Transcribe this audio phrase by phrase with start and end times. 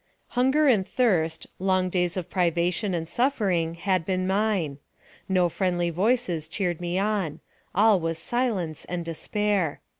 [0.29, 3.77] Hunger and thirst, long days of privation and AMONG THE SIOUX INDIANS.
[3.77, 4.77] 213 suffering, had been mine.
[5.29, 7.39] No friendly voices cheered me on;
[7.75, 9.79] all was silence and despair.